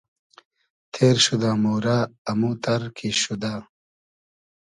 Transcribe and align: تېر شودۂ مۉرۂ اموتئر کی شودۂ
تېر 0.93 1.15
شودۂ 1.25 1.51
مۉرۂ 1.63 1.99
اموتئر 2.31 2.81
کی 2.97 3.09
شودۂ 3.21 3.53